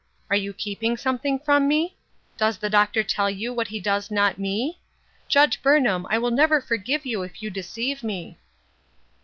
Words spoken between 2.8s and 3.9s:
tell you what he